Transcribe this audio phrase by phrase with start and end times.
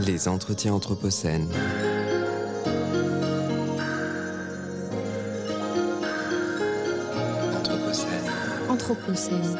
[0.00, 1.48] Les entretiens Anthropocène.
[7.56, 8.30] Anthropocène.
[8.68, 9.58] Anthropocène.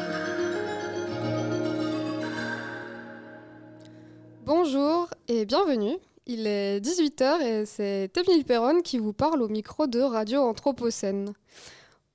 [4.45, 5.97] Bonjour et bienvenue.
[6.27, 11.33] Il est 18h et c'est Émile Perron qui vous parle au micro de Radio Anthropocène.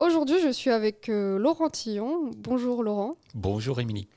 [0.01, 2.31] Aujourd'hui, je suis avec euh, Laurent Tillon.
[2.39, 3.17] Bonjour Laurent.
[3.35, 4.09] Bonjour Émilie.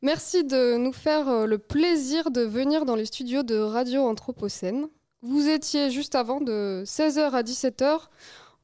[0.00, 4.88] Merci de nous faire euh, le plaisir de venir dans les studios de Radio Anthropocène.
[5.20, 7.98] Vous étiez juste avant de 16h à 17h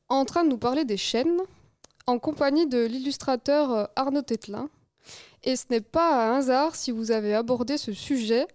[0.09, 1.39] en train de nous parler des chaînes
[2.07, 4.71] en compagnie de l'illustrateur euh, Arnaud Tételin.
[5.45, 8.47] Et ce n'est pas un hasard si vous avez abordé ce sujet.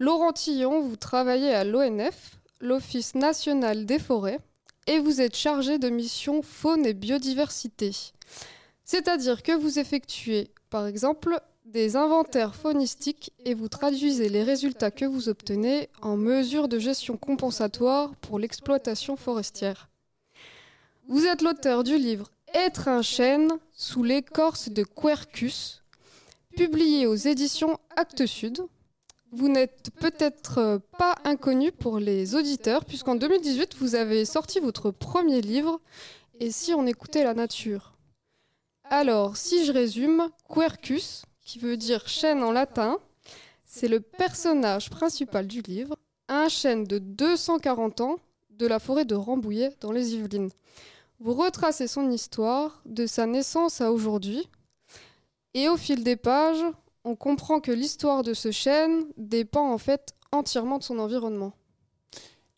[0.00, 4.40] Laurent Tillon, vous travaillez à l'ONF, l'Office national des forêts,
[4.86, 7.92] et vous êtes chargé de mission faune et biodiversité.
[8.84, 15.04] C'est-à-dire que vous effectuez, par exemple, des inventaires faunistiques et vous traduisez les résultats que
[15.04, 19.88] vous obtenez en mesures de gestion compensatoire pour l'exploitation forestière.
[21.08, 25.82] Vous êtes l'auteur du livre Être un chêne sous l'écorce de Quercus,
[26.56, 28.62] publié aux éditions Actes Sud.
[29.32, 35.40] Vous n'êtes peut-être pas inconnu pour les auditeurs, puisqu'en 2018, vous avez sorti votre premier
[35.40, 35.80] livre,
[36.38, 37.94] Et si on écoutait la nature?
[38.84, 42.98] Alors, si je résume, Quercus, qui veut dire chêne en latin,
[43.64, 45.96] c'est le personnage principal du livre,
[46.28, 48.16] un chêne de 240 ans
[48.50, 50.50] de la forêt de Rambouillet dans les Yvelines.
[51.20, 54.48] Vous retracez son histoire de sa naissance à aujourd'hui,
[55.54, 56.64] et au fil des pages,
[57.06, 61.54] on comprend que l'histoire de ce chêne dépend en fait entièrement de son environnement.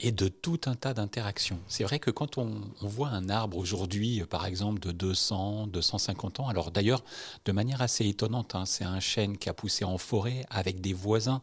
[0.00, 1.58] Et de tout un tas d'interactions.
[1.66, 6.48] C'est vrai que quand on, voit un arbre aujourd'hui, par exemple de 200, 250 ans,
[6.48, 7.04] alors d'ailleurs
[7.44, 10.94] de manière assez étonnante, hein, c'est un chêne qui a poussé en forêt avec des
[10.94, 11.42] voisins.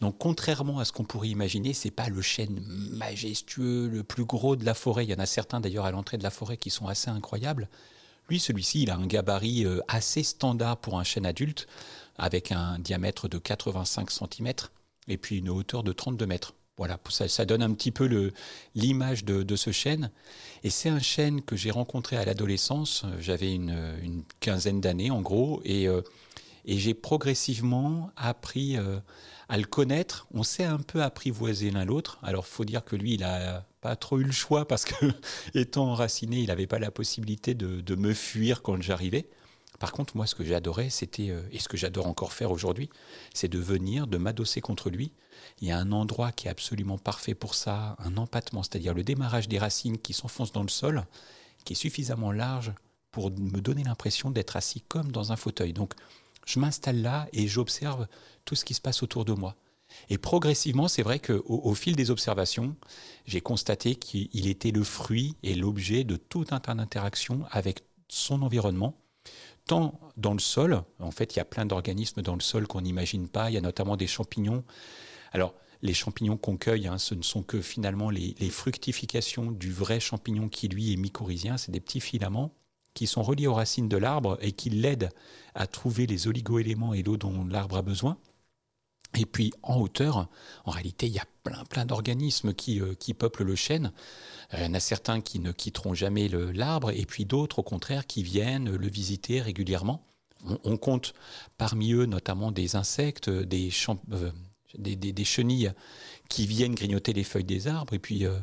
[0.00, 2.58] Donc contrairement à ce qu'on pourrait imaginer, c'est pas le chêne
[2.92, 5.04] majestueux, le plus gros de la forêt.
[5.04, 7.68] Il y en a certains d'ailleurs à l'entrée de la forêt qui sont assez incroyables.
[8.30, 11.66] Lui, celui-ci, il a un gabarit euh, assez standard pour un chêne adulte,
[12.16, 14.52] avec un diamètre de 85 cm
[15.08, 16.54] et puis une hauteur de 32 mètres.
[16.76, 18.32] Voilà, ça, donne un petit peu
[18.76, 20.12] l'image de, ce chêne.
[20.62, 23.04] Et c'est un chêne que j'ai rencontré à l'adolescence.
[23.18, 26.00] J'avais une, une quinzaine d'années en gros, et, euh,
[26.64, 29.00] j'ai progressivement appris euh,
[29.48, 30.28] à le connaître.
[30.32, 32.20] On s'est un peu apprivoisé l'un l'autre.
[32.22, 34.94] Alors, faut dire que lui, il a pas trop eu le choix parce que,
[35.54, 39.28] étant enraciné, il n'avait pas la possibilité de, de me fuir quand j'arrivais.
[39.80, 42.90] Par contre, moi, ce que j'adorais, c'était, euh, et ce que j'adore encore faire aujourd'hui,
[43.32, 45.12] c'est de venir, de m'adosser contre lui.
[45.60, 49.02] Il y a un endroit qui est absolument parfait pour ça, un empattement, c'est-à-dire le
[49.02, 51.06] démarrage des racines qui s'enfoncent dans le sol,
[51.64, 52.74] qui est suffisamment large
[53.10, 55.72] pour me donner l'impression d'être assis comme dans un fauteuil.
[55.72, 55.94] Donc,
[56.46, 58.06] je m'installe là et j'observe
[58.44, 59.56] tout ce qui se passe autour de moi.
[60.08, 62.76] Et progressivement, c'est vrai qu'au au fil des observations,
[63.26, 68.42] j'ai constaté qu'il était le fruit et l'objet de tout un tas d'interactions avec son
[68.42, 68.96] environnement,
[69.66, 72.80] tant dans le sol, en fait, il y a plein d'organismes dans le sol qu'on
[72.80, 74.64] n'imagine pas, il y a notamment des champignons.
[75.32, 80.00] Alors, les champignons qu'on cueille, hein, ce ne sont que finalement les, fructifications du vrai
[80.00, 82.52] champignon qui, lui, est mycorhizien, c'est des petits filaments
[82.92, 85.10] qui sont reliés aux racines de l'arbre et qui l'aident
[85.54, 88.18] à trouver les oligoéléments et l'eau dont l'arbre a besoin.
[89.14, 90.28] Et puis en hauteur,
[90.64, 93.92] en réalité, il y a plein plein d'organismes qui, euh, qui peuplent le chêne.
[94.52, 98.06] Il y en a certains qui ne quitteront jamais l'arbre, et puis d'autres, au contraire,
[98.06, 100.04] qui viennent le visiter régulièrement.
[100.64, 101.12] On, compte
[101.58, 103.70] parmi eux notamment des insectes, des,
[104.12, 104.30] euh,
[104.78, 105.72] des, chenilles
[106.28, 108.38] qui viennent grignoter les feuilles des arbres, et puis euh,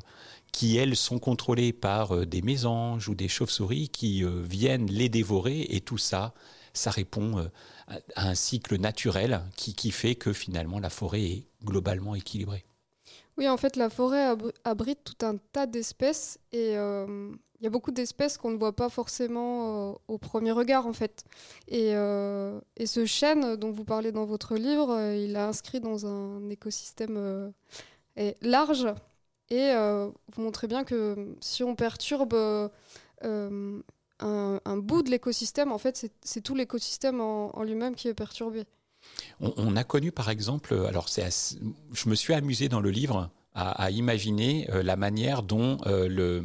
[0.52, 5.10] qui, elles, sont contrôlées par euh, des mésanges ou des chauves-souris qui euh, viennent les
[5.10, 6.34] dévorer, et tout ça,
[6.74, 7.50] ça répond
[7.88, 12.66] à un cycle naturel qui, qui fait que finalement la forêt est globalement équilibrée.
[13.38, 17.70] Oui, en fait, la forêt abrite tout un tas d'espèces et euh, il y a
[17.70, 21.24] beaucoup d'espèces qu'on ne voit pas forcément euh, au premier regard, en fait.
[21.68, 26.07] Et, euh, et, ce chêne dont vous parlez dans votre livre, il est inscrit dans
[26.07, 27.54] un écosystème
[28.42, 28.88] large
[29.50, 29.72] et
[30.34, 32.36] vous montrez bien que si on perturbe
[34.19, 38.64] un, bout de l'écosystème, en fait, c'est tout l'écosystème en, lui-même qui est perturbé.
[39.40, 41.30] On, a connu par exemple, alors c'est,
[41.94, 46.44] je me suis amusé dans le livre à, imaginer euh, la manière dont euh,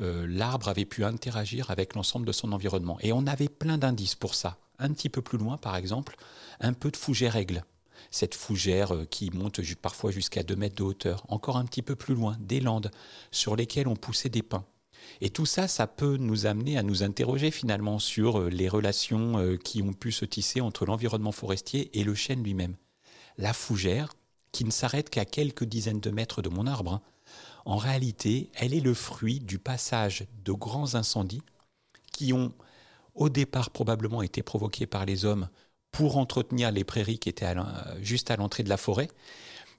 [0.00, 2.98] euh, l'arbre avait pu interagir avec l'ensemble de son environnement.
[3.00, 4.58] Et on avait plein d'indices pour ça.
[4.80, 6.16] Un petit peu plus loin, par exemple,
[6.60, 7.64] un peu de fougère aigle.
[8.10, 11.24] Cette fougère qui monte parfois jusqu'à 2 mètres de hauteur.
[11.28, 12.90] Encore un petit peu plus loin, des landes
[13.30, 14.64] sur lesquelles on poussait des pins.
[15.20, 19.38] Et tout ça, ça peut nous amener à nous interroger finalement sur euh, les relations
[19.38, 22.76] euh, qui ont pu se tisser entre l'environnement forestier et le chêne lui-même.
[23.36, 24.14] La fougère,
[24.52, 27.02] qui ne s'arrête qu'à quelques dizaines de mètres de mon arbre, hein,
[27.64, 31.42] en réalité, elle est le fruit du passage de grands incendies
[32.12, 32.52] qui ont
[33.14, 35.48] au départ probablement été provoqués par les hommes
[35.90, 37.54] pour entretenir les prairies qui étaient
[38.00, 39.08] juste à l'entrée de la forêt,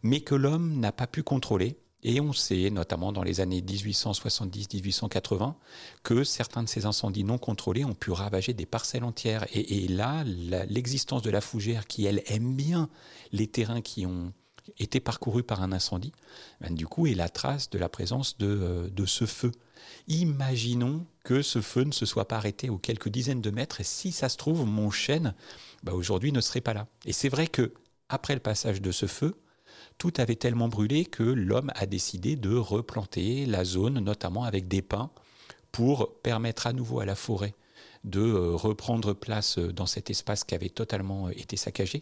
[0.03, 5.55] mais que l'homme n'a pas pu contrôler et on sait, notamment dans les années 1870-1880,
[6.03, 9.45] que certains de ces incendies non contrôlés ont pu ravager des parcelles entières.
[9.53, 12.89] Et, là, l'existence de la fougère, qui elle aime bien
[13.31, 14.31] les terrains qui ont
[14.77, 16.13] été parcourus par un incendie,
[16.61, 19.51] ben, du coup est la trace de la présence de, euh, ce feu.
[20.07, 23.85] Imaginons que ce feu ne se soit pas arrêté aux quelques dizaines de mètres, et
[23.85, 25.33] si ça se trouve, mon chêne,
[25.83, 26.87] ben, aujourd'hui, ne serait pas là.
[27.05, 27.73] Et c'est vrai que
[28.07, 29.35] après le passage de ce feu,
[29.99, 34.81] tout avait tellement brûlé que l'homme a décidé de replanter la zone, notamment avec des
[34.81, 35.11] pins,
[35.71, 37.53] pour permettre à nouveau à la forêt
[38.05, 42.01] de euh, reprendre place dans cet espace qui avait totalement euh, été saccagé.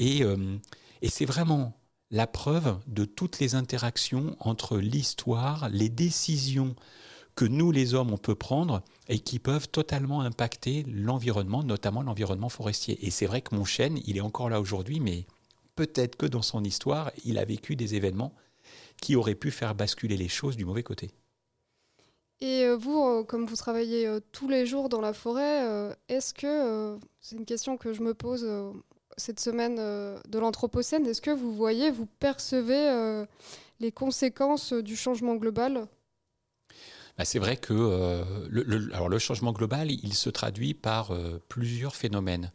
[0.00, 0.56] Euh,
[1.02, 1.76] et c'est vraiment
[2.12, 6.76] la preuve de toutes les interactions entre l'histoire, les décisions
[7.34, 12.48] que nous, les hommes, on peut prendre et qui peuvent totalement impacter l'environnement, notamment l'environnement
[12.48, 13.04] forestier.
[13.04, 15.26] Et c'est vrai que mon chêne, il est encore là aujourd'hui, mais
[15.76, 18.34] peut-être que dans son histoire, il a vécu des événements
[19.00, 21.10] qui auraient pu faire basculer les choses du mauvais côté.
[22.40, 26.34] Et euh, vous, euh, comme vous travaillez euh, tous les jours dans la forêt, est-ce
[26.34, 28.46] que, c'est une question que je me pose
[29.16, 33.24] cette semaine de l'Anthropocène, est-ce que vous voyez, vous percevez
[33.80, 35.86] les conséquences du changement global?
[37.16, 37.72] Bah, c'est vrai que
[38.50, 41.16] le, alors le changement global, il se traduit par
[41.48, 42.52] plusieurs phénomènes.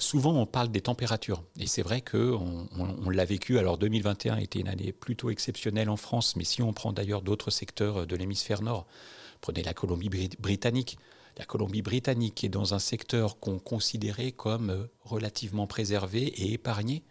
[0.00, 1.44] Souvent, on parle des températures.
[1.58, 3.58] Et c'est vrai qu'on on, l'a vécu.
[3.58, 6.36] Alors, 2021 a été une année plutôt exceptionnelle en France.
[6.36, 8.86] Mais si on prend d'ailleurs d'autres secteurs de l'hémisphère nord,
[9.42, 10.98] prenez la Colombie-Britannique.
[11.36, 17.04] La Colombie-Britannique est dans un secteur qu'on considérait comme euh, relativement préservé et épargné,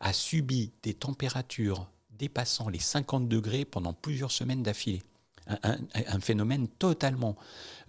[0.00, 5.02] a subi des températures dépassant les 50 degrés pendant plusieurs semaines d'affilée
[5.46, 7.36] un, phénomène totalement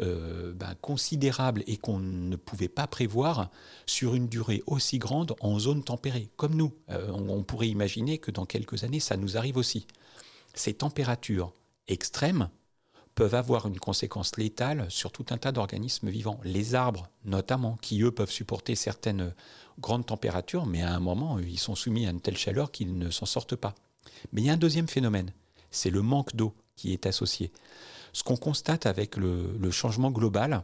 [0.02, 3.50] euh, ben, considérable et qu'on ne pouvait pas prévoir
[3.86, 6.74] sur une durée aussi grande en zone tempérée, comme nous.
[6.90, 9.88] Euh, on, pourrait imaginer que dans quelques années, ça nous arrive aussi.
[10.54, 11.54] Ces températures
[11.88, 12.50] extrêmes
[13.14, 16.42] peuvent avoir une conséquence létale sur tout un tas d'organismes vivants.
[16.44, 19.34] Les arbres, notamment, qui eux peuvent supporter certaines
[19.80, 23.10] grandes températures, mais à un moment, ils sont soumis à une telle chaleur qu'ils ne
[23.10, 23.76] s'en sortent pas.
[24.34, 25.32] Mais il y a un deuxième phénomène,
[25.72, 27.52] c'est le manque d'eau qui est associé.
[28.16, 30.64] Ce qu'on constate avec le, changement global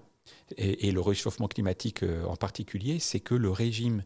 [0.57, 4.03] et, le réchauffement climatique euh, en particulier, c'est que le régime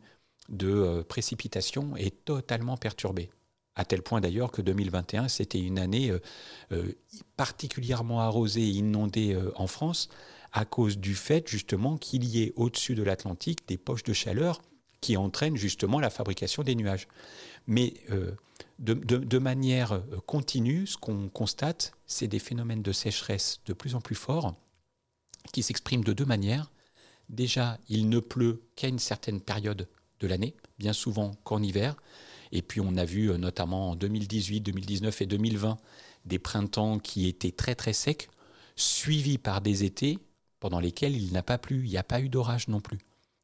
[0.49, 3.29] de euh, précipitation est totalement perturbé.
[3.75, 6.11] À tel point d'ailleurs que 2021, c'était une année
[6.71, 6.91] euh,
[7.37, 10.09] particulièrement arrosée et inondée en France
[10.53, 14.61] à cause du fait justement qu'il y ait au-dessus de l'Atlantique des poches de chaleur
[15.01, 17.07] qui entraînent justement la fabrication des nuages.
[17.67, 17.93] Mais
[18.79, 24.01] de, manière euh, continue, ce qu'on constate, c'est des phénomènes de sécheresse de plus en
[24.01, 24.55] plus forts
[25.53, 26.71] qui s'expriment de deux manières.
[27.29, 29.87] Déjà, il ne pleut qu'à une certaine période
[30.19, 31.95] de l'année, bien souvent qu'en hiver.
[32.51, 35.77] Et puis on a vu euh, notamment en 2018, 2019 et 2020
[36.25, 38.29] des printemps qui étaient très très secs,
[38.75, 40.19] suivis par des étés
[40.59, 42.99] pendant lesquels il n'a pas plu, il n'y a pas eu d'orage non plus.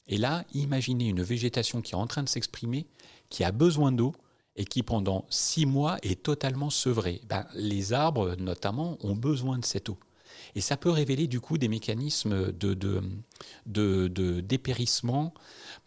[0.07, 2.87] Et là, imaginez une végétation qui est en train de s'exprimer,
[3.29, 4.13] qui a besoin d'eau,
[4.55, 7.21] et qui pendant six mois est totalement sevré.
[7.27, 9.97] Ben, les arbres, notamment, ont besoin de cette eau.
[10.55, 12.73] Et ça peut révéler du coup des mécanismes de,
[13.65, 15.33] de, dépérissement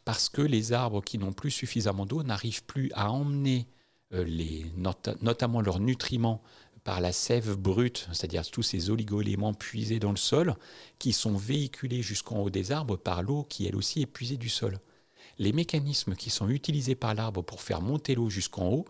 [0.05, 3.67] parce que les arbres qui n'ont plus suffisamment d'eau n'arrivent plus à emmener
[4.13, 4.67] euh, les,
[5.21, 6.43] notamment leurs nutriments
[6.85, 10.55] par la sève brute, c'est-à-dire tous ces oligo-éléments puisés dans le sol,
[10.99, 14.51] qui sont véhiculés jusqu'en haut des arbres par l'eau qui elle aussi est puisée du
[14.51, 14.79] sol
[15.39, 18.85] les mécanismes qui sont utilisés par l'arbre pour faire monter l'eau jusqu'en haut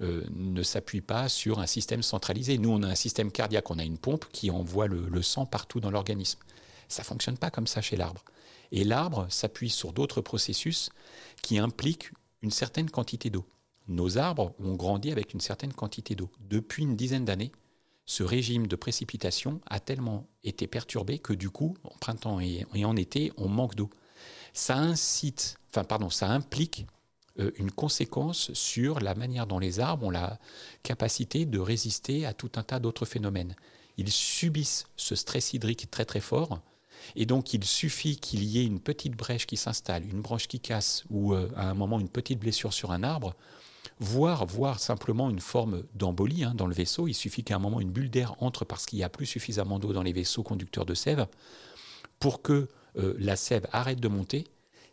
[0.00, 2.58] euh, ne s'appuient pas sur un système centralisé.
[2.58, 5.80] Nous, on a un système cardiaque, on a une pompe qui envoie le, sang partout
[5.80, 6.40] dans l'organisme.
[6.88, 8.24] Ça ne fonctionne pas comme ça chez l'arbre.
[8.72, 10.90] Et l'arbre s'appuie sur d'autres processus
[11.42, 12.10] qui impliquent
[12.42, 13.46] une certaine quantité d'eau.
[13.86, 16.30] Nos arbres ont grandi avec une certaine quantité d'eau.
[16.40, 17.52] Depuis une dizaine d'années,
[18.06, 22.96] ce régime de précipitation a tellement été perturbé que du coup, en printemps et en
[22.96, 23.90] été, on manque d'eau
[24.54, 26.86] ça incite, enfin pardon, ça implique
[27.40, 30.38] euh, une conséquence sur la manière dont les arbres ont la
[30.84, 33.56] capacité de résister à tout un tas d'autres phénomènes.
[33.96, 36.60] Ils subissent ce stress hydrique très très fort,
[37.16, 40.60] et donc il suffit qu'il y ait une petite brèche qui s'installe, une branche qui
[40.60, 43.34] casse, ou euh, à un moment une petite blessure sur un arbre,
[43.98, 47.08] voire, voire simplement une forme d'embolie hein, dans le vaisseau.
[47.08, 49.80] Il suffit qu'à un moment, une bulle d'air entre parce qu'il n'y a plus suffisamment
[49.80, 51.26] d'eau dans les vaisseaux conducteurs de sève
[52.20, 54.44] pour que euh, la sève arrête de monter.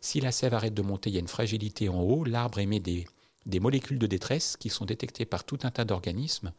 [0.01, 2.23] Si la sève arrête de monter, il y a une fragilité en haut.
[2.23, 3.05] L'arbre émet des,
[3.59, 6.51] molécules de détresse qui sont détectées par tout un tas d'organismes,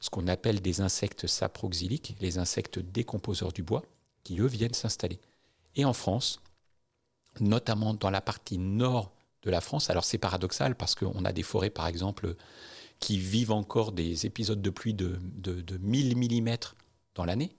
[0.00, 3.82] ce qu'on appelle des insectes saproxyliques, les insectes décomposeurs du bois,
[4.22, 5.18] qui eux viennent s'installer.
[5.74, 6.40] Et en France,
[7.40, 9.12] notamment dans la partie nord
[9.42, 9.90] de la France.
[9.90, 12.34] Alors c'est paradoxal parce qu'on a des forêts, par exemple,
[13.00, 16.56] qui vivent encore des épisodes de pluie de, de, 1000 mm
[17.14, 17.52] dans l'année.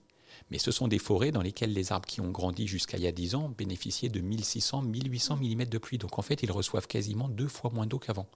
[0.50, 3.06] Mais ce sont des forêts dans lesquelles les arbres qui ont grandi jusqu'à il y
[3.06, 5.98] a 10 ans bénéficiaient de 1600, 1800 mm de pluie.
[5.98, 8.26] Donc en fait, ils reçoivent quasiment deux fois moins d'eau qu'avant.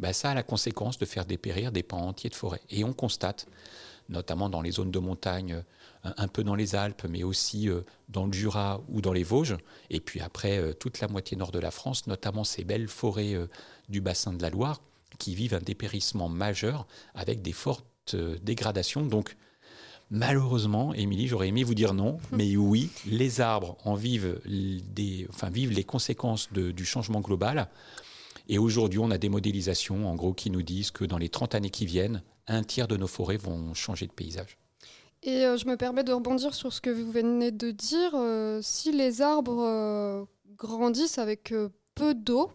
[0.00, 2.60] Ben, ça a la conséquence de faire dépérir des pans entiers de forêt.
[2.70, 3.46] Et on constate,
[4.08, 5.62] notamment dans les zones de montagne
[6.02, 9.56] un peu dans les Alpes, mais aussi euh, dans le Jura ou dans les Vosges,
[9.90, 13.34] et puis après euh, toute la moitié nord de la France, notamment ces belles forêts
[13.34, 13.48] euh,
[13.88, 14.80] du bassin de la Loire,
[15.18, 17.84] qui vivent un dépérissement majeur avec des fortes
[18.42, 19.04] dégradations.
[19.04, 19.36] Donc,
[20.10, 25.50] malheureusement, Émilie, j'aurais aimé vous dire non, mais oui, les arbres en vivent, des, enfin,
[25.50, 27.68] vivent les conséquences du changement global.
[28.48, 31.54] Et aujourd'hui, on a des modélisations, en gros, qui nous disent que dans les 30
[31.54, 34.58] années qui viennent, un tiers de nos forêts vont changer de paysage.
[35.22, 38.12] Et euh, je me permets de rebondir sur ce que vous venez de dire.
[38.14, 40.24] Euh, si les arbres euh,
[40.56, 41.54] grandissent avec
[41.94, 42.50] peu d'eau,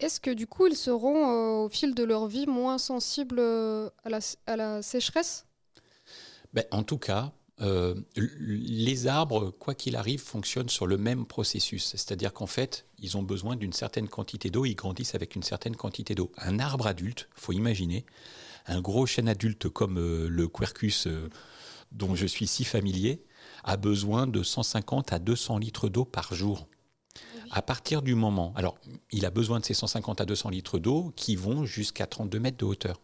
[0.00, 4.18] est-ce que du coup ils seront au fil de leur vie moins sensibles à la,
[4.46, 5.46] à la sécheresse?
[6.52, 7.32] Ben, En tout cas,
[8.16, 11.90] les arbres, quoi qu'il arrive, fonctionnent sur le même processus.
[11.90, 15.76] C'est-à-dire qu'en fait, ils ont besoin d'une certaine quantité d'eau, ils grandissent avec une certaine
[15.76, 16.32] quantité d'eau.
[16.38, 18.04] Un arbre adulte, faut imaginer,
[18.66, 21.08] un gros chêne adulte comme le Quercus
[21.92, 23.22] dont je suis si familier,
[23.64, 26.66] a besoin de 150 à 200 litres d'eau par jour.
[27.50, 28.78] À partir du moment, alors
[29.10, 32.56] il a besoin de ces 150 à 200 litres d'eau qui vont jusqu'à 32 mètres
[32.56, 33.00] de hauteur.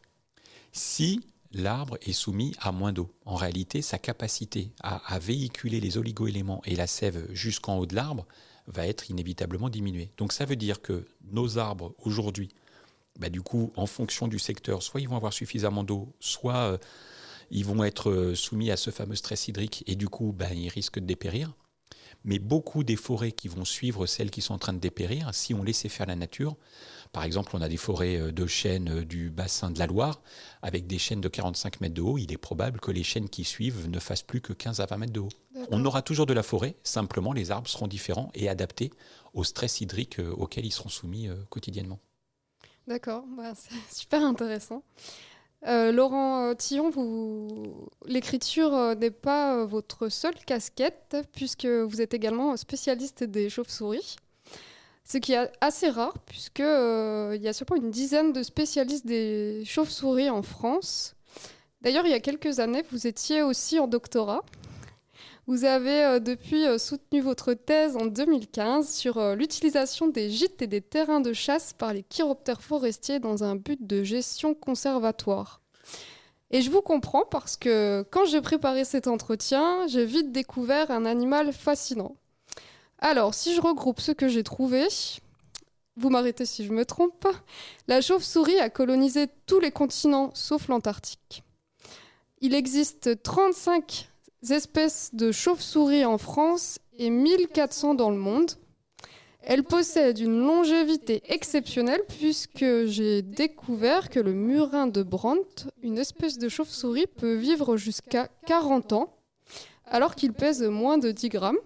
[0.72, 1.20] Si
[1.52, 6.76] l'arbre est soumis à moins d'eau, en réalité, sa capacité à, véhiculer les oligoéléments et
[6.76, 8.26] la sève jusqu'en haut de l'arbre
[8.66, 10.12] va être inévitablement diminuée.
[10.18, 12.50] Donc ça veut dire que nos arbres aujourd'hui,
[13.18, 16.78] bah, du coup, en fonction du secteur, soit ils vont avoir suffisamment d'eau, soit euh,
[17.50, 20.68] ils vont être euh, soumis à ce fameux stress hydrique et du coup, ben, ils
[20.68, 21.52] risquent de dépérir.
[22.24, 25.54] Mais beaucoup des forêts qui vont suivre celles qui sont en train de dépérir, si
[25.54, 26.56] on laissait faire la nature,
[27.12, 30.20] par exemple, on a des forêts euh, de chênes euh, du bassin de la Loire,
[30.62, 33.44] avec des chênes de 45 mètres de haut, il est probable que les chênes qui
[33.44, 35.28] suivent ne fassent plus que 15 à 20 mètres de haut.
[35.70, 38.90] On aura toujours de la forêt, simplement les arbres seront différents et adaptés
[39.34, 41.98] au stress hydrique auquel ils seront soumis quotidiennement.
[42.86, 44.82] D'accord, bah, c'est super intéressant.
[45.66, 46.90] Euh, Laurent euh, Tillon,
[48.06, 54.16] l'écriture euh, n'est pas votre seule casquette, puisque vous êtes également spécialiste des chauves-souris.
[55.10, 60.28] Ce qui est assez rare, puisqu'il y a seulement une dizaine de spécialistes des chauves-souris
[60.28, 61.14] en France.
[61.80, 64.44] D'ailleurs, il y a quelques années, vous étiez aussi en doctorat.
[65.46, 70.60] Vous avez euh, depuis euh, soutenu votre thèse en 2015 sur euh, l'utilisation des gîtes
[70.60, 75.62] et des terrains de chasse par les chiroptères forestiers dans un but de gestion conservatoire.
[76.50, 81.06] Et je vous comprends parce que quand j'ai préparé cet entretien, j'ai vite découvert un
[81.06, 82.14] animal fascinant.
[82.98, 84.88] Alors, si je regroupe ce que j'ai trouvé,
[85.96, 87.28] vous m'arrêtez si je me trompe,
[87.86, 91.44] la chauve-souris a colonisé tous les continents sauf l'Antarctique.
[92.40, 94.08] Il existe 35
[94.50, 98.52] espèces de chauves-souris en France et 1400 dans le monde.
[99.42, 106.38] Elle possède une longévité exceptionnelle puisque j'ai découvert que le murin de Brandt, une espèce
[106.38, 109.14] de chauve-souris, peut vivre jusqu'à 40 ans
[109.86, 111.58] alors qu'il pèse moins de 10 grammes.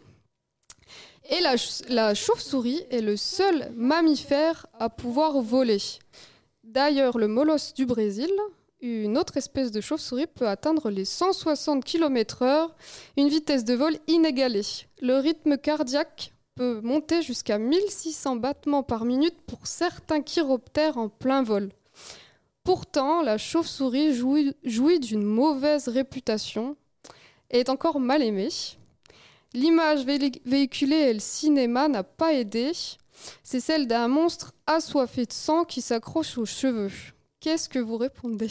[1.30, 1.40] Et
[1.88, 5.78] la, chauve-souris est le seul mammifère à pouvoir voler.
[6.64, 8.30] D'ailleurs, le molosse du Brésil,
[8.80, 12.70] une autre espèce de chauve-souris peut atteindre les 160 km/h,
[13.16, 14.62] une vitesse de vol inégalée.
[15.00, 21.42] Le rythme cardiaque peut monter jusqu'à 1600 battements par minute pour certains chiroptères en plein
[21.42, 21.70] vol.
[22.64, 26.76] Pourtant, la chauve-souris jouit d'une mauvaise réputation
[27.50, 28.48] et est encore mal aimée.
[29.54, 32.72] L'image véhiculée et le cinéma n'a pas aidé.
[33.42, 36.90] C'est celle d'un monstre assoiffé de sang qui s'accroche aux cheveux.
[37.40, 38.48] Qu'est-ce que vous répondez?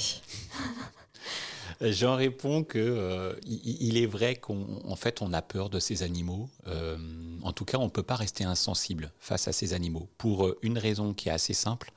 [1.82, 6.48] J'en réponds que euh, il, est vrai qu'en fait on a peur de ces animaux.
[6.68, 6.96] Euh,
[7.42, 10.60] en tout cas, on ne peut pas rester insensible face à ces animaux pour euh,
[10.62, 11.92] une raison qui est assez simple,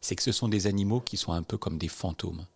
[0.00, 2.46] c'est que ce sont des animaux qui sont un peu comme des fantômes.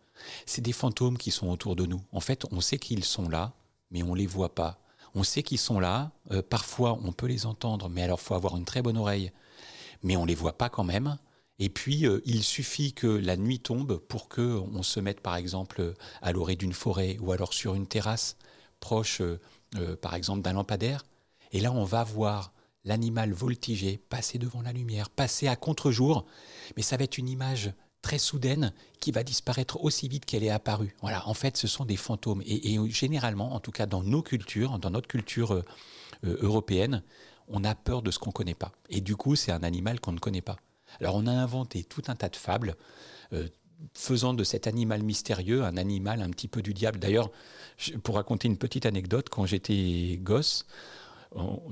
[0.47, 2.01] C'est des fantômes qui sont autour de nous.
[2.13, 3.53] En fait, on sait qu'ils sont là,
[3.91, 4.79] mais on les voit pas.
[5.15, 6.11] On sait qu'ils sont là.
[6.51, 9.31] parfois, on peut les entendre, mais alors faut avoir une très bonne oreille.
[10.03, 11.17] Mais on les voit pas quand même.
[11.59, 15.37] Et puis, euh, il suffit que la nuit tombe pour que on se mette, par
[15.37, 18.37] exemple, à l'orée d'une forêt ou alors sur une terrasse
[18.81, 19.41] proche, euh,
[19.77, 21.05] euh, par exemple, d'un lampadaire.
[21.53, 22.53] Et là, on va voir
[22.85, 26.27] l'animal voltiger, passer devant la lumière, passer à contre-jour.
[26.77, 27.73] Mais ça va être une image
[28.05, 30.95] très soudaine qui va disparaître aussi vite qu'elle est apparue.
[31.01, 32.43] Voilà, en fait, ce sont des fantômes.
[32.47, 35.63] Et, généralement, en tout cas dans nos cultures, dans notre culture
[36.23, 37.03] européenne,
[37.49, 38.73] on a peur de ce qu'on ne connaît pas.
[38.91, 40.57] Et du coup, c'est un animal qu'on ne connaît pas.
[41.01, 42.77] Alors on a inventé tout un tas de fables.
[43.33, 43.49] Euh,
[43.93, 46.99] faisant de cet animal mystérieux un animal un petit peu du diable.
[46.99, 47.31] D'ailleurs,
[48.03, 50.65] pour raconter une petite anecdote, quand j'étais gosse,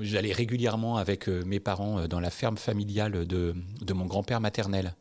[0.01, 3.55] j'allais régulièrement avec euh, mes parents euh, dans la ferme familiale de,
[3.95, 4.95] mon grand-père maternel.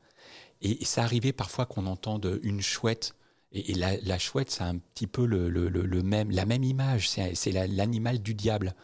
[0.61, 3.15] Et ça arrivait parfois qu'on entende une chouette.
[3.51, 7.09] Et, la, chouette, c'est un petit peu le, même, la même image.
[7.09, 8.75] C'est l'animal du diable.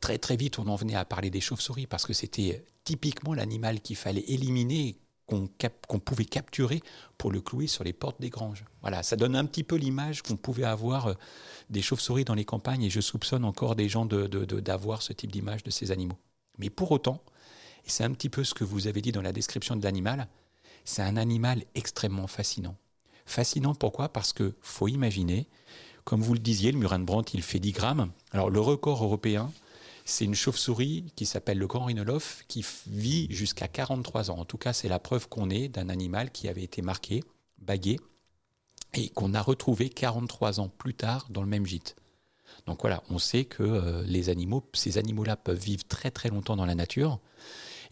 [0.00, 3.80] Très très vite, on en venait à parler des chauves-souris parce que c'était typiquement l'animal
[3.80, 6.80] qu'il fallait éliminer, qu'on pouvait capturer
[7.18, 8.64] pour le clouer sur les portes des granges.
[8.80, 11.14] Voilà, ça donne un petit peu l'image qu'on pouvait avoir euh,
[11.68, 15.64] des chauves-souris dans les campagnes et je soupçonne encore des gens d'avoir ce type d'image
[15.64, 16.18] de ces animaux.
[16.58, 17.24] Mais pour autant,
[17.84, 20.28] c'est un petit peu ce que vous avez dit dans la description de l'animal,
[20.86, 22.76] c'est un animal extrêmement fascinant.
[23.26, 24.08] Fascinant pourquoi?
[24.08, 25.48] Parce que faut imaginer,
[26.04, 28.10] comme vous le disiez, le murin de Brandt, il fait 10 grammes.
[28.30, 29.52] Alors le record européen,
[30.04, 34.38] c'est une chauve-souris qui s'appelle le grand rhinolophe qui vit jusqu'à 43 ans.
[34.38, 37.24] En tout cas, c'est la preuve qu'on est d'un animal qui avait été marqué,
[37.58, 37.98] bagué,
[38.94, 41.96] et qu'on a retrouvé 43 ans plus tard dans le même gîte.
[42.66, 46.76] Donc voilà, on sait que euh, ces animaux-là peuvent vivre très très longtemps dans la
[46.76, 47.18] nature.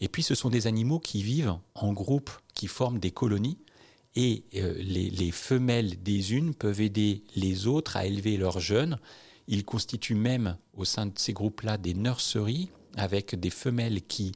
[0.01, 3.57] Et puis ce sont des animaux qui vivent en groupe, qui forment des colonies.
[4.15, 8.97] Et euh, les, les, femelles des unes peuvent aider les autres à élever leurs jeunes
[9.47, 14.31] il constitue même au sein de ces groupes-là des nurseries avec des femelles qui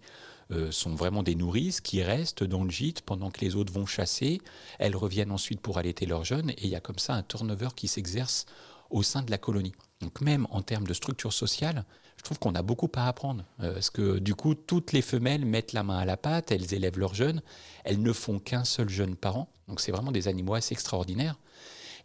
[0.51, 3.85] euh, sont vraiment des nourrices, qui restent dans le gîte pendant que les autres vont
[3.85, 4.41] chasser.
[4.79, 7.69] Elles reviennent ensuite pour allaiter leurs jeunes et il y a comme ça un turnover
[7.75, 8.45] qui s'exerce
[8.89, 9.73] au sein de la colonie.
[10.01, 11.85] Donc même en termes de structure sociale,
[12.17, 13.45] je trouve qu'on a beaucoup à apprendre.
[13.61, 16.73] Euh, parce que du coup, toutes les femelles mettent la main à la pâte, elles
[16.73, 17.41] élèvent leurs jeunes,
[17.83, 19.49] elles ne font qu'un seul jeune par an.
[19.67, 21.37] Donc c'est vraiment des animaux assez extraordinaires.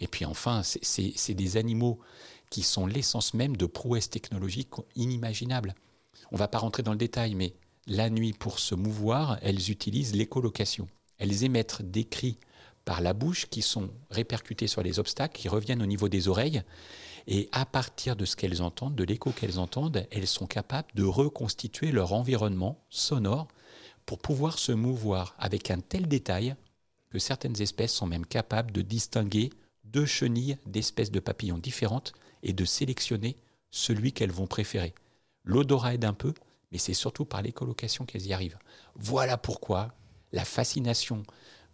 [0.00, 2.00] Et puis enfin, c'est des animaux
[2.50, 5.74] qui sont l'essence même de prouesses technologiques inimaginables.
[6.30, 7.54] On ne va pas rentrer dans le détail, mais
[7.86, 10.88] la nuit, pour se mouvoir, elles utilisent l'écolocation.
[11.18, 12.38] Elles émettent des cris
[12.84, 16.62] par la bouche qui sont répercutés sur les obstacles, qui reviennent au niveau des oreilles.
[17.26, 21.04] Et à partir de ce qu'elles entendent, de l'écho qu'elles entendent, elles sont capables de
[21.04, 23.48] reconstituer leur environnement sonore
[24.04, 26.54] pour pouvoir se mouvoir avec un tel détail
[27.10, 29.50] que certaines espèces sont même capables de distinguer
[29.84, 33.36] deux chenilles d'espèces de papillons différentes et de sélectionner
[33.70, 34.94] celui qu'elles vont préférer.
[35.44, 36.34] L'odorat aide un peu,
[36.72, 38.58] mais c'est surtout par l'écolocation qu'elles y arrivent.
[38.96, 39.94] Voilà pourquoi
[40.32, 41.22] la fascination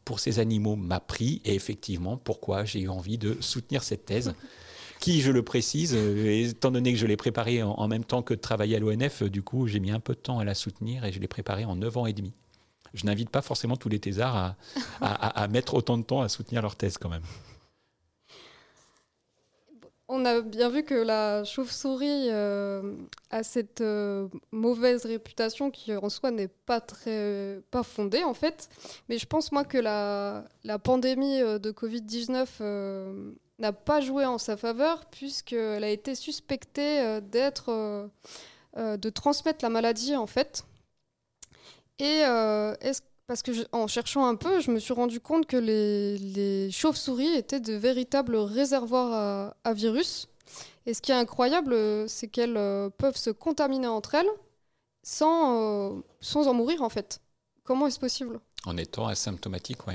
[0.05, 4.35] pour ces animaux m'a pris et effectivement pourquoi j'ai eu envie de soutenir cette thèse
[5.01, 8.35] qui, je le précise, euh, étant donné que je l'ai préparée en, même temps que
[8.35, 11.05] de travailler à l'ONF, du coup, j'ai mis un peu de temps à la soutenir
[11.05, 12.33] et je l'ai préparée en 9 ans et demi.
[12.95, 14.57] Je n'invite pas forcément tous les thésards
[15.01, 17.23] à mettre autant de temps à soutenir leur thèse quand même.
[20.13, 22.97] On a bien vu que la chauve-souris euh,
[23.31, 28.69] a cette euh, mauvaise réputation qui en soi n'est pas très pas fondée en fait.
[29.09, 30.49] Mais je pense moi que la,
[30.83, 32.49] pandémie euh, de Covid-19
[33.61, 38.11] n'a pas joué en sa faveur puisqu'elle a été suspectée d'être
[38.77, 40.65] de transmettre la maladie en fait.
[41.99, 42.23] Et
[43.31, 47.61] parce que en cherchant un peu, je me suis rendu compte que les, chauves-souris étaient
[47.61, 50.27] de véritables réservoirs à, virus.
[50.85, 51.77] Et ce qui est incroyable,
[52.09, 54.31] c'est qu'elles euh, peuvent se contaminer entre elles
[55.05, 57.21] sans, euh, sans en mourir en fait.
[57.63, 58.41] Comment est-ce possible?
[58.65, 59.95] En étant asymptomatique, oui.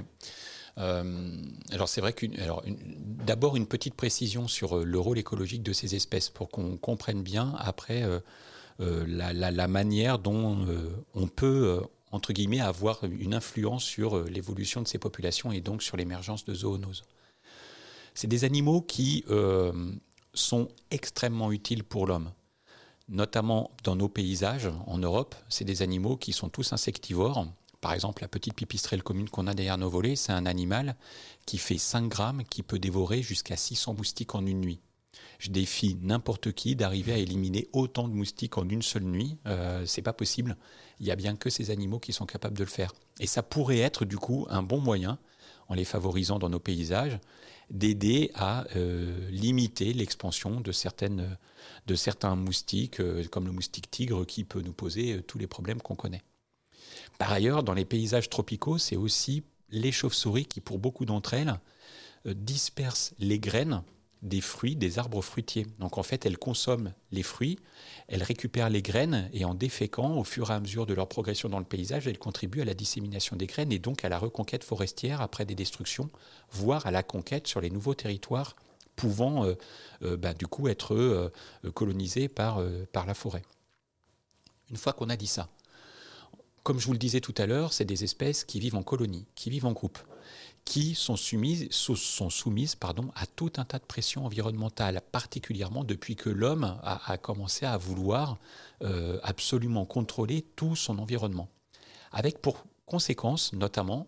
[0.77, 1.31] Euh,
[1.71, 2.35] alors c'est vrai qu'une,
[3.25, 7.55] d'abord une petite précision sur le rôle écologique de ces espèces pour qu'on comprenne bien
[7.59, 8.03] après
[8.79, 10.57] la, la, manière dont
[11.13, 11.81] on peut
[12.61, 17.03] avoir une influence sur euh, l'évolution de ces populations et donc sur l'émergence de zoonoses.
[18.13, 19.91] C'est des animaux qui euh,
[20.33, 22.31] sont extrêmement utiles pour l'homme,
[23.09, 25.35] notamment dans nos paysages en Europe.
[25.49, 27.45] C'est des animaux qui sont tous insectivores.
[27.85, 30.95] Par exemple, la petite pipistrelle commune qu'on a derrière nos volets, c'est un animal
[31.45, 34.79] qui fait 5 grammes, qui peut dévorer jusqu'à 600 moustiques en une nuit.
[35.37, 39.37] Je défie n'importe qui d'arriver à éliminer autant de moustiques en une seule nuit.
[39.45, 40.57] Euh, c'est pas possible.
[40.99, 42.91] Il n'y a bien que ces animaux qui sont capables de le faire.
[43.19, 45.19] Et ça pourrait être du coup un bon moyen,
[45.67, 47.19] en les favorisant dans nos paysages,
[47.69, 51.37] d'aider à euh, limiter l'expansion de, certaines,
[51.85, 55.83] de certains moustiques, euh, comme le moustique tigre, qui peut nous poser tous les problèmes
[55.83, 56.23] qu'on connaît.
[57.17, 61.59] Par ailleurs, dans les paysages tropicaux, c'est aussi les chauves-souris qui, pour beaucoup d'entre elles,
[62.25, 63.83] euh, dispersent les graines
[64.21, 65.67] des fruits des arbres fruitiers.
[65.79, 67.59] Donc en fait, elles consomment les fruits,
[68.07, 71.47] elles récupèrent les graines et en déféquant, au fur et à mesure de leur progression
[71.47, 74.63] dans le paysage, elles contribuent à la dissémination des graines et donc à la reconquête
[74.63, 76.09] forestière après des destructions,
[76.51, 78.55] voire à la conquête sur les nouveaux territoires
[78.95, 79.53] pouvant euh,
[80.01, 81.31] euh, bah, du coup être
[81.73, 83.43] colonisés par, par la forêt.
[84.71, 85.49] Une fois qu'on a dit ça,
[86.65, 89.27] comme je vous le disais tout à l'heure, c'est des espèces qui vivent en colonie,
[89.35, 89.99] qui vivent en groupe
[90.65, 91.69] qui sont soumises,
[93.13, 98.39] à tout un tas de pressions environnementales, particulièrement depuis que l'homme a, commencé à vouloir
[98.81, 101.49] euh, absolument contrôler tout son environnement.
[102.11, 104.07] Avec pour conséquence, notamment,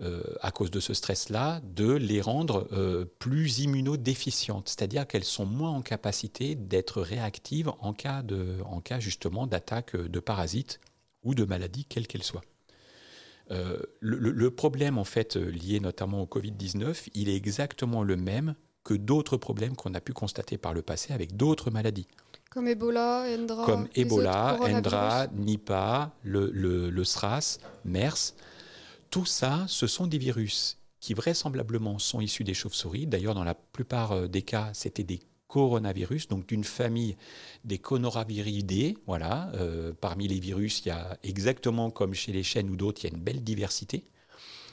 [0.00, 5.46] euh, à cause de ce stress-là, de les rendre euh, plus immunodéficientes, c'est-à-dire qu'elles sont
[5.46, 8.22] moins en capacité d'être réactives en cas,
[8.64, 10.80] en cas justement d'attaque de parasites
[11.24, 12.44] ou de maladies, quelles qu'elles soient.
[13.50, 18.54] Euh, le, problème en fait euh, lié notamment au Covid-19, il est exactement le même
[18.84, 22.06] que d'autres problèmes qu'on a pu constater par le passé avec d'autres maladies.
[22.50, 23.66] Comme Ebola, Endra.
[23.66, 28.34] Comme Ebola, Endra, Nipah, le, le, SRAS, MERS.
[29.10, 33.06] Tout ça, ce sont des virus qui vraisemblablement sont issus des chauves-souris.
[33.06, 37.16] D'ailleurs, dans la plupart euh, des cas, c'était des coronavirus, donc d'une famille
[37.64, 38.96] des conoraviridae.
[39.06, 43.04] Voilà, euh, parmi les virus, il y a exactement comme chez les chênes ou d'autres,
[43.04, 44.04] il y a une belle diversité.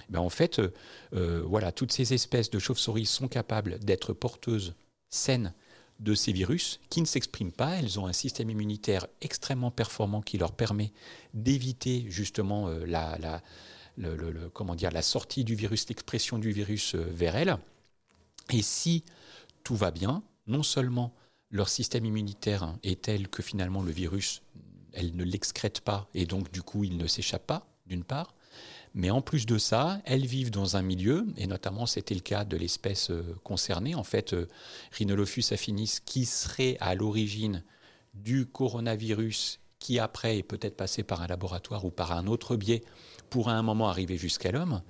[0.10, 0.73] Ben en fait, euh,
[1.13, 4.75] euh, voilà, toutes ces espèces de chauves-souris sont capables d'être porteuses
[5.10, 5.53] saines
[5.99, 7.75] de ces virus qui ne s'expriment pas.
[7.75, 10.91] Elles ont un système immunitaire extrêmement performant qui leur permet
[11.34, 13.41] d'éviter justement la, la,
[14.53, 17.55] comment dire, la sortie du virus, l'expression du virus vers elles.
[18.51, 19.03] Et si
[19.63, 21.13] tout va bien, non seulement
[21.49, 24.41] leur système immunitaire est tel que finalement le virus,
[24.93, 28.34] elle ne l'excrète pas et donc du coup il ne s'échappe pas, d'une part,
[28.93, 32.43] mais en plus de ça, elles vivent dans un milieu, et notamment c'était le cas
[32.43, 34.47] de l'espèce euh, concernée, en fait, euh,
[34.91, 37.63] Rhinolophus affinis, qui serait à l'origine
[38.13, 42.84] du coronavirus qui après est peut-être passé par un laboratoire ou par un autre biais
[43.30, 44.82] pour à un moment arriver jusqu'à l'homme.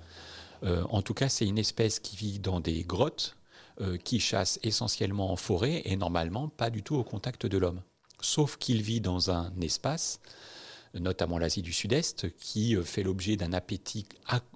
[0.64, 3.36] Euh, en tout cas, c'est une espèce qui vit dans des grottes,
[3.80, 7.80] euh, qui chasse essentiellement en forêt et normalement pas du tout au contact de l'homme.
[8.20, 10.20] Sauf qu'il vit dans un espace,
[10.94, 14.06] notamment l'Asie du Sud-Est, qui euh, fait l'objet d'un appétit,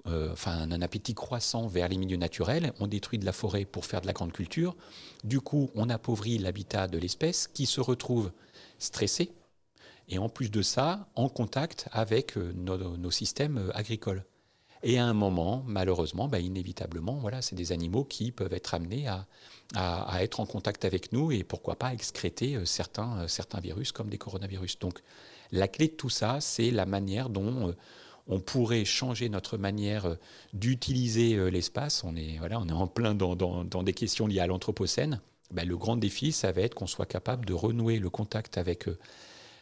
[0.05, 2.73] euh, enfin, un appétit croissant vers les milieux naturels.
[2.79, 4.75] On détruit de la forêt pour faire de la grande culture.
[5.23, 8.31] Du coup, on appauvrit l'habitat de l'espèce qui se retrouve
[8.77, 9.31] stressé
[10.09, 14.23] et en plus de ça, en contact avec nos systèmes agricoles.
[14.83, 19.07] Et à un moment, malheureusement, bah, inévitablement, voilà, c'est des animaux qui peuvent être amenés
[19.07, 19.25] à,
[19.75, 23.91] à, être en contact avec nous et pourquoi pas excréter euh, certains, euh, certains virus
[23.91, 24.79] comme des coronavirus.
[24.79, 25.01] Donc
[25.51, 27.75] la clé de tout ça, c'est la manière dont euh,
[28.27, 30.17] on pourrait changer notre manière
[30.53, 32.03] d'utiliser l'espace.
[32.03, 35.21] On est, voilà, on est en plein dans, dans, des questions liées à l'Anthropocène.
[35.51, 38.83] Bah, le grand défi, ça va être qu'on soit capable de renouer le contact avec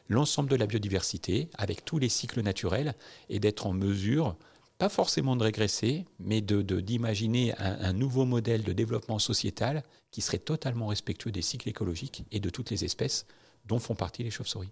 [0.10, 2.96] l'ensemble de la biodiversité, avec tous les cycles naturels,
[3.30, 4.36] et d'être en mesure
[4.78, 10.38] pas forcément de régresser, mais d'imaginer de, un, nouveau modèle de développement sociétal qui serait
[10.38, 13.26] totalement respectueux des cycles écologiques et de toutes les espèces
[13.66, 14.72] dont font partie les chauves-souris.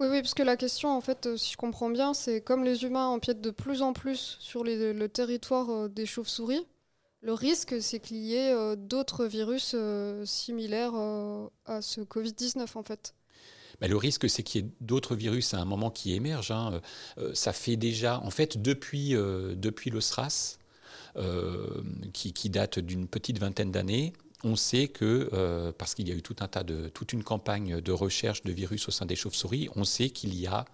[0.00, 2.64] Oui, oui, parce que la question, en fait, euh, si je comprends bien, c'est comme
[2.64, 6.66] les humains empiètent de plus en plus sur le territoire euh, des chauves-souris,
[7.20, 9.76] le risque, c'est qu'il y ait euh, d'autres virus
[10.24, 10.94] similaires
[11.66, 13.14] à ce Covid-19, en fait
[13.88, 16.52] le risque, c'est qu'il y ait d'autres virus à un moment qui émergent.
[16.52, 16.80] Hein.
[17.18, 19.98] Euh, ça fait déjà, en fait, depuis, euh, depuis le
[21.16, 24.12] euh, qui, date d'une petite vingtaine d'années,
[24.44, 27.80] on sait que, parce qu'il y a eu tout un tas de, toute une campagne
[27.80, 30.64] de recherche de virus au sein des chauves-souris, on sait qu'il y a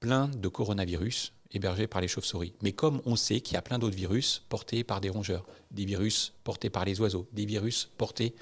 [0.00, 2.52] plein de coronavirus hébergés par les chauves-souris.
[2.62, 5.86] Mais comme on sait qu'il y a plein d'autres virus portés par des rongeurs, des
[5.86, 8.34] virus portés par les oiseaux, des virus portés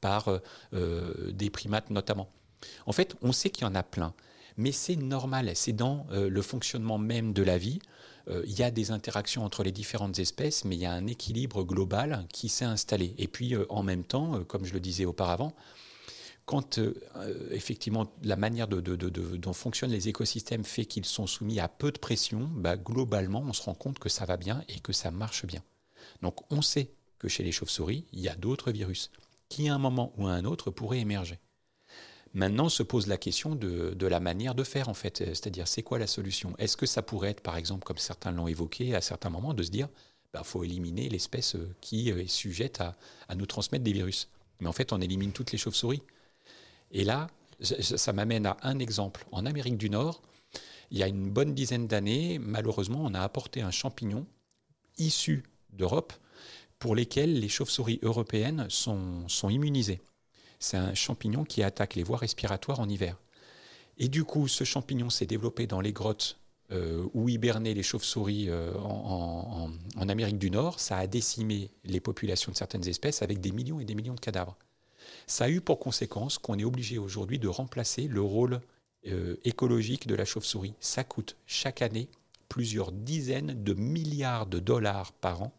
[0.00, 0.40] par
[0.72, 2.30] des primates notamment.
[2.86, 4.14] En fait, on sait qu'il y en a plein,
[4.56, 7.80] mais c'est normal, c'est dans euh, le fonctionnement même de la vie.
[8.28, 11.06] Euh, il y a des interactions entre les différentes espèces, mais il y a un
[11.06, 13.14] équilibre global qui s'est installé.
[13.18, 15.52] Et puis, euh, en même temps, comme je le disais auparavant,
[16.46, 16.78] quand
[17.52, 22.50] effectivement la manière dont fonctionnent les écosystèmes fait qu'ils sont soumis à peu de pression,
[22.54, 25.62] bah, globalement, on se rend compte que ça va bien et que ça marche bien.
[26.20, 29.10] Donc, on sait que chez les chauves-souris, il y a d'autres virus
[29.48, 31.38] qui, à un moment ou à un autre, pourraient émerger.
[32.34, 35.18] Maintenant se pose la question de, la manière de faire, en fait.
[35.18, 36.54] C'est-à-dire, c'est quoi la solution?
[36.58, 39.62] Est-ce que ça pourrait être, par exemple, comme certains l'ont évoqué à certains moments, de
[39.62, 43.84] se dire, il bah, faut éliminer l'espèce euh, qui euh, est sujette à, nous transmettre
[43.84, 44.28] des virus?
[44.58, 46.02] Mais en fait, on élimine toutes les chauves-souris.
[46.90, 47.28] Et là,
[47.60, 49.24] ça m'amène à un exemple.
[49.30, 50.20] En Amérique du Nord,
[50.90, 54.26] il y a une bonne dizaine d'années, malheureusement, on a apporté un champignon
[54.98, 56.12] issu d'Europe
[56.80, 60.00] pour lesquels les chauves-souris européennes sont, sont immunisées.
[60.64, 63.18] C'est un champignon qui attaque les voies respiratoires en hiver.
[63.98, 66.38] Et du coup, ce champignon s'est développé dans les grottes
[66.72, 69.68] euh, où hibernaient les chauves-souris euh, en,
[70.08, 70.80] Amérique du Nord.
[70.80, 74.20] Ça a décimé les populations de certaines espèces avec des millions et des millions de
[74.20, 74.56] cadavres.
[75.26, 78.62] Ça a eu pour conséquence qu'on est obligé aujourd'hui de remplacer le rôle
[79.06, 80.72] euh, écologique de la chauve-souris.
[80.80, 82.08] Ça coûte chaque année
[82.48, 85.52] plusieurs dizaines de milliards de dollars par an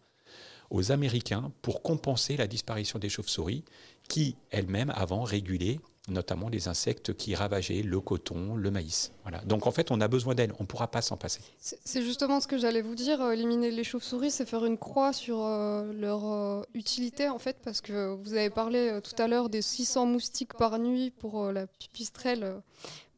[0.72, 3.64] aux Américains pour compenser la disparition des chauves-souris
[4.08, 9.12] qui, elles-mêmes, avant, régulaient notamment les insectes qui ravageaient le coton, le maïs.
[9.24, 9.40] Voilà.
[9.46, 11.42] Donc en fait, on a besoin d'elles, on ne pourra pas s'en passer.
[11.60, 15.14] C'est justement ce que j'allais vous dire, euh, éliminer les chauves-souris, c'est faire une croix
[15.14, 19.50] sur euh, leur euh, utilité en fait, parce que vous avez parlé tout à l'heure
[19.50, 22.62] des 600 moustiques par nuit pour la pipistrelle.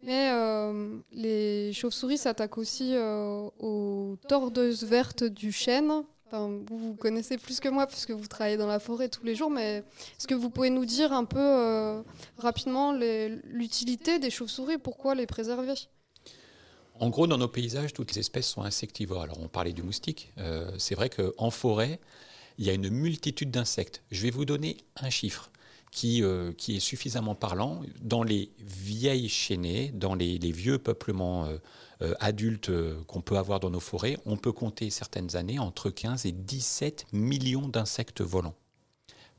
[0.03, 0.31] Mais
[1.11, 8.11] les chauves-souris s'attaquent aussi aux tordeuses vertes du chêne, vous, connaissez plus que moi puisque
[8.11, 9.83] vous travaillez dans la forêt tous les jours, mais
[10.17, 12.01] est-ce que vous pouvez nous dire un peu euh,
[12.37, 14.77] rapidement l'utilité des chauves-souris?
[14.77, 15.73] Pourquoi les préserver?
[16.99, 19.21] En gros, dans nos paysages, toutes les espèces sont insectivores.
[19.21, 20.33] Alors, on parlait du moustique.
[20.39, 21.99] Euh, c'est vrai qu'en forêt,
[22.57, 24.01] il y a une multitude d'insectes.
[24.09, 25.51] Je vais vous donner un chiffre.
[25.89, 27.81] Qui, euh, qui, est suffisamment parlant.
[28.01, 31.47] Dans les vieilles chaînées, dans les, les vieux peuplements
[32.01, 35.89] euh, adultes euh, qu'on peut avoir dans nos forêts, on peut compter certaines années entre
[35.89, 38.55] 15 et 17 millions d'insectes volants.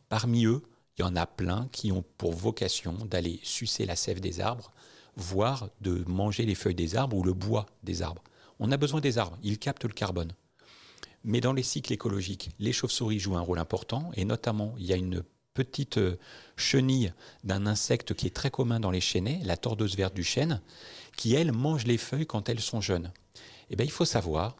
[0.08, 0.62] Parmi eux,
[0.98, 4.72] il y en a plein qui ont pour vocation d'aller sucer la sève des arbres,
[5.16, 8.24] voire de manger les feuilles des arbres ou le bois des arbres.
[8.58, 10.32] On a besoin des arbres, ils captent le carbone.
[11.24, 14.92] Mais dans les cycles écologiques, les chauves-souris jouent un rôle important, et notamment, il y
[14.92, 15.22] a une
[15.54, 16.16] petite euh,
[16.56, 20.60] chenille d'un insecte qui est très commun dans les chênaies, la tordeuse verte du chêne,
[21.18, 23.12] qui, elle, mange les feuilles quand elles sont jeunes.
[23.70, 24.56] Eh bien, il faut savoir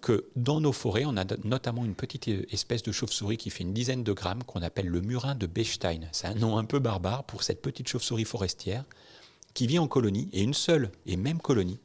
[0.00, 3.64] que dans nos forêts, on a notamment une petite euh, espèce de chauve-souris qui fait
[3.64, 6.08] une dizaine de grammes qu'on appelle le murin de Bechstein.
[6.12, 8.84] C'est un nom un peu barbare pour cette petite chauve-souris forestière
[9.52, 11.80] qui vit en colonie, et une seule et même colonie,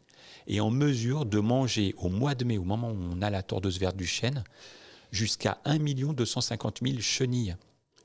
[0.45, 3.41] est en mesure de manger au mois de mai, au moment où on a la
[3.41, 4.43] tordeuse verte du chêne,
[5.11, 7.55] jusqu'à 1 250 000 chenilles.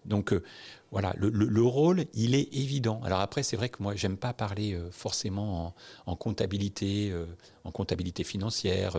[0.06, 0.42] Donc euh,
[0.90, 3.00] voilà, le, rôle, il est évident.
[3.04, 5.74] Alors après, c'est vrai que moi, j'aime pas parler euh, forcément
[6.06, 7.26] en, comptabilité, euh,
[7.64, 8.96] en comptabilité financière.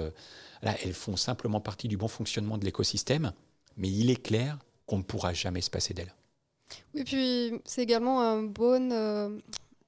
[0.62, 3.32] là, elles font simplement partie du bon fonctionnement de l'écosystème,
[3.78, 6.14] mais il est clair qu'on ne pourra jamais se passer d'elles.
[6.94, 9.40] Oui, puis c'est également un bon,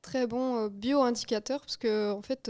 [0.02, 2.50] très bon bio-indicateur, parce que en fait,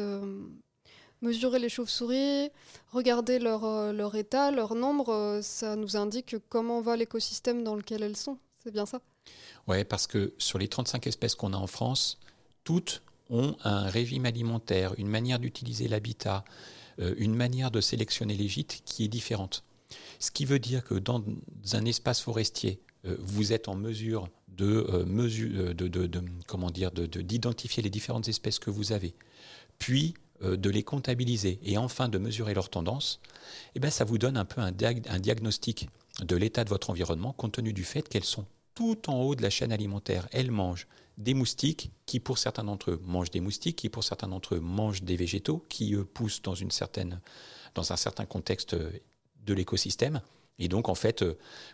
[1.21, 2.49] mesurer les chauves-souris,
[2.91, 8.17] regarder leur, leur état, leur nombre, ça nous indique comment va l'écosystème dans lequel elles
[8.17, 8.38] sont.
[8.69, 9.01] C'est bien ça?
[9.67, 12.19] Oui, parce que sur les 35 espèces qu'on a en France,
[12.63, 13.01] toutes
[13.32, 16.45] ont un régime alimentaire, une manière d'utiliser l'habitat,
[16.99, 19.63] euh, une manière de sélectionner les gîtes qui est différente.
[20.19, 21.23] Ce qui veut dire que dans
[21.73, 25.88] un espace forestier, euh, vous êtes en mesure de, euh, de,
[26.69, 29.15] dire, d'identifier les différentes espèces que vous avez,
[29.79, 33.19] puis de les comptabiliser et enfin de mesurer leurs tendances,
[33.73, 35.89] eh ben ça vous donne un peu un diagnostic
[36.21, 38.45] de l'état de votre environnement compte tenu du fait qu'elles sont
[38.80, 40.30] tout en haut de la chaîne alimentaire.
[40.32, 40.88] Elles mangent
[41.18, 44.62] des moustiques qui pour certains d'entre eux mangent des moustiques, qui pour certains d'entre eux
[44.62, 47.20] mangent des végétaux, qui eux poussent dans, une certaine,
[47.76, 50.22] dans un certain contexte de l'écosystème.
[50.60, 51.26] Et donc en fait,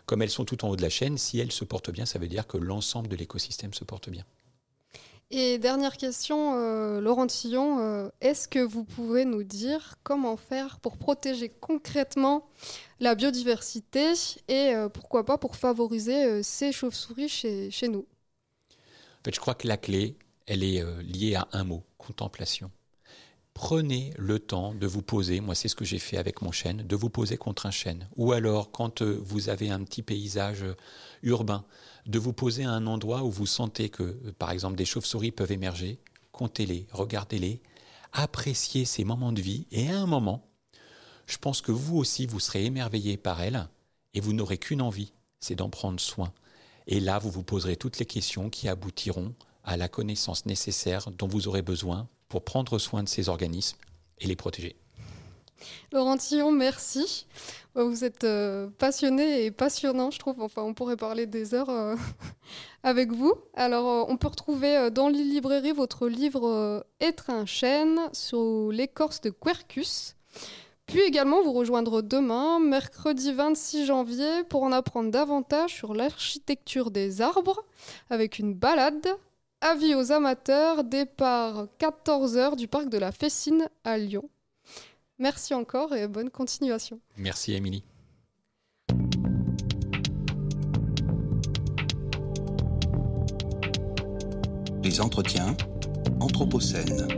[0.04, 2.18] comme elles sont tout en haut de la chaîne, si elles se portent bien, ça
[2.18, 4.24] veut dire que l'ensemble de l'écosystème se porte bien.
[5.30, 10.78] Et dernière question, euh, Laurent Tillon, euh, est-ce que vous pouvez nous dire comment faire
[10.78, 12.48] pour protéger concrètement
[13.00, 14.12] la biodiversité
[14.46, 18.06] et euh, pourquoi pas pour favoriser ces chauves-souris chez, chez, nous?
[18.70, 22.70] En fait, je crois que la clé, elle est liée à un mot, contemplation.
[23.52, 26.86] Prenez le temps de vous poser, moi c'est ce que j'ai fait avec mon chêne,
[26.86, 28.08] de vous poser contre un chêne.
[28.14, 30.64] Ou alors quand vous avez un petit paysage
[31.22, 31.64] urbain,
[32.06, 35.32] de vous poser à un endroit où vous sentez que, euh, par exemple, des chauves-souris
[35.32, 35.98] peuvent émerger,
[36.32, 37.60] comptez-les, regardez-les,
[38.12, 40.48] appréciez ces moments de vie, et à un moment,
[41.26, 43.68] je pense que vous aussi, vous serez émerveillé par elles,
[44.14, 46.32] et vous n'aurez qu'une envie, c'est d'en prendre soin.
[46.86, 51.26] Et là, vous vous poserez toutes les questions qui aboutiront à la connaissance nécessaire dont
[51.26, 53.78] vous aurez besoin pour prendre soin de ces organismes
[54.18, 54.76] et les protéger.
[55.92, 57.26] Laurent Tillon, merci.
[57.74, 60.40] Vous êtes euh, passionné et passionnant, je trouve.
[60.40, 61.94] Enfin, on pourrait parler des heures euh,
[62.82, 63.34] avec vous.
[63.52, 69.20] Alors, euh, on peut retrouver dans les librairies votre livre Être un chêne sur l'écorce
[69.20, 70.14] de Quercus.
[70.86, 77.20] Puis également vous rejoindre demain, mercredi 26 janvier, pour en apprendre davantage sur l'architecture des
[77.20, 77.62] arbres
[78.08, 79.06] avec une balade.
[79.60, 84.30] Avis aux amateurs, départ 14h du parc de la Fessine à Lyon.
[85.18, 87.00] Merci encore et bonne continuation.
[87.16, 87.84] Merci Émilie.
[94.82, 95.56] Les entretiens
[96.20, 97.08] Anthropocène.